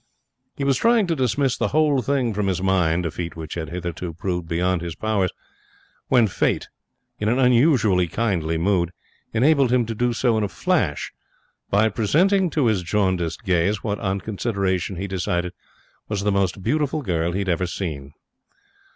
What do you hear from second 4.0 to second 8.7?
proved beyond his powers when Fate, in an unusually kindly